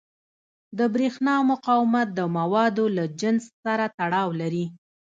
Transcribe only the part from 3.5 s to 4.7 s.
سره تړاو لري.